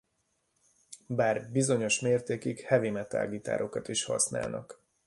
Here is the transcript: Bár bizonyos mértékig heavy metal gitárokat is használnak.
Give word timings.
Bár 1.07 1.49
bizonyos 1.51 1.99
mértékig 1.99 2.59
heavy 2.59 2.89
metal 2.89 3.27
gitárokat 3.27 3.87
is 3.87 4.03
használnak. 4.03 4.81